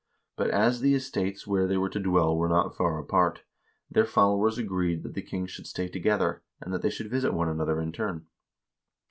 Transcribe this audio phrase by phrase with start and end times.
[0.35, 3.43] But as the estates where they were to dwell were not far apart,
[3.87, 7.49] their followers agreed that the kings should stay together, and that they should visit one
[7.49, 8.25] another in turn.